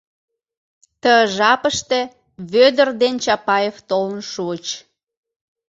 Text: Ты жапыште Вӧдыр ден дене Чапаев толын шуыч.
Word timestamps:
Ты 1.01 1.11
жапыште 1.35 1.99
Вӧдыр 2.51 2.87
ден 2.91 2.97
дене 3.15 3.21
Чапаев 3.23 3.75
толын 3.89 4.21
шуыч. 4.31 4.65